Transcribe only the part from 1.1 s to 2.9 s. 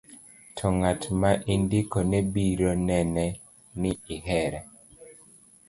ma indiko ne biro